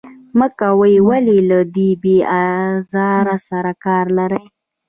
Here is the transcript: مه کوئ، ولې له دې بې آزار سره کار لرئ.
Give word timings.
مه 0.37 0.47
کوئ، 0.59 0.95
ولې 1.09 1.37
له 1.49 1.59
دې 1.75 1.89
بې 2.03 2.17
آزار 2.41 3.25
سره 3.47 3.71
کار 3.85 4.05
لرئ. 4.17 4.45